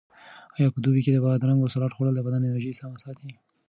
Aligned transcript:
آیا 0.55 0.67
په 0.73 0.79
دوبي 0.83 1.01
کې 1.05 1.11
د 1.13 1.17
بادرنګو 1.25 1.71
سالاډ 1.73 1.91
خوړل 1.95 2.13
د 2.15 2.21
بدن 2.27 2.41
انرژي 2.47 2.71
په 2.73 2.79
سمه 2.81 2.97
ساتي؟ 3.03 3.31